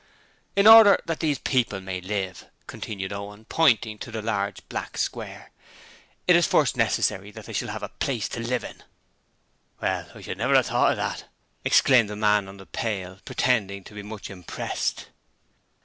'In 0.55 0.65
order 0.65 0.97
that 1.05 1.19
these 1.19 1.37
people 1.37 1.79
may 1.79 2.01
live,' 2.01 2.47
continued 2.65 3.13
Owen, 3.13 3.45
pointing 3.45 3.99
to 3.99 4.09
the 4.09 4.23
large 4.23 4.67
black 4.67 4.97
square, 4.97 5.51
'it 6.27 6.35
is 6.35 6.47
first 6.47 6.75
necessary 6.75 7.29
that 7.29 7.45
they 7.45 7.53
shall 7.53 7.67
have 7.69 7.83
a 7.83 7.89
PLACE 7.89 8.27
to 8.29 8.39
live 8.39 8.63
in' 8.63 8.81
'Well! 9.79 10.09
I 10.15 10.21
should 10.21 10.39
never 10.39 10.55
a 10.55 10.63
thought 10.63 10.97
it!' 10.97 11.25
exclaimed 11.63 12.09
the 12.09 12.15
man 12.15 12.47
on 12.47 12.57
the 12.57 12.65
pail, 12.65 13.19
pretending 13.25 13.83
to 13.83 13.93
be 13.93 14.01
much 14.01 14.31
impressed. 14.31 15.09